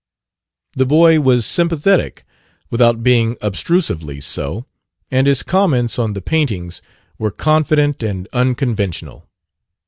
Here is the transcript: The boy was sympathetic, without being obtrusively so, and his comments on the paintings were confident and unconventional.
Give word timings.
The 0.75 0.87
boy 0.87 1.19
was 1.19 1.45
sympathetic, 1.45 2.25
without 2.71 3.03
being 3.03 3.37
obtrusively 3.39 4.19
so, 4.19 4.65
and 5.11 5.27
his 5.27 5.43
comments 5.43 5.99
on 5.99 6.13
the 6.13 6.23
paintings 6.23 6.81
were 7.19 7.29
confident 7.29 8.01
and 8.01 8.27
unconventional. 8.33 9.27